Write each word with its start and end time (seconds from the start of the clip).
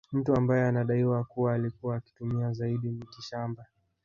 Mtu 0.11 0.35
ambaye 0.35 0.63
anadaiwa 0.67 1.23
kuwa 1.23 1.53
alikuwa 1.53 1.95
akitumia 1.95 2.53
zaidi 2.53 2.89
mitishamba 2.89 3.65